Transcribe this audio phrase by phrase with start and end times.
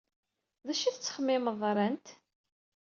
[0.65, 2.07] D acu ay tettxemmimed ran-t?